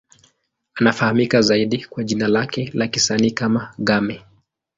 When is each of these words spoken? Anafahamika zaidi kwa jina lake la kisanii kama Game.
Anafahamika 0.75 1.41
zaidi 1.41 1.85
kwa 1.85 2.03
jina 2.03 2.27
lake 2.27 2.71
la 2.73 2.87
kisanii 2.87 3.31
kama 3.31 3.73
Game. 3.79 4.25